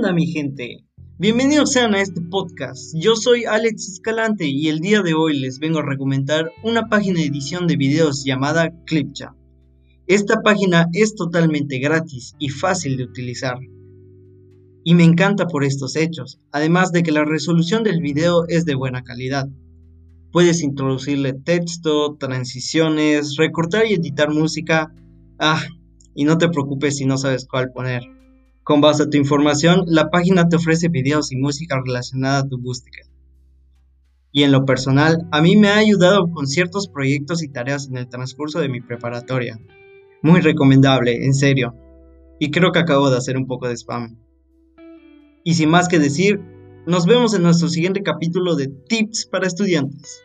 [0.00, 0.82] onda mi gente?
[1.18, 2.94] Bienvenidos sean a este podcast.
[2.94, 7.20] Yo soy Alex Escalante y el día de hoy les vengo a recomendar una página
[7.20, 9.36] de edición de videos llamada Clipchamp.
[10.06, 13.58] Esta página es totalmente gratis y fácil de utilizar.
[14.84, 18.76] Y me encanta por estos hechos, además de que la resolución del video es de
[18.76, 19.50] buena calidad.
[20.32, 24.94] Puedes introducirle texto, transiciones, recortar y editar música.
[25.38, 25.62] Ah,
[26.14, 28.19] y no te preocupes si no sabes cuál poner.
[28.70, 32.56] Con base a tu información, la página te ofrece videos y música relacionada a tu
[32.56, 33.10] búsqueda.
[34.30, 37.96] Y en lo personal, a mí me ha ayudado con ciertos proyectos y tareas en
[37.96, 39.58] el transcurso de mi preparatoria.
[40.22, 41.74] Muy recomendable, en serio.
[42.38, 44.20] Y creo que acabo de hacer un poco de spam.
[45.42, 46.40] Y sin más que decir,
[46.86, 50.22] nos vemos en nuestro siguiente capítulo de Tips para Estudiantes.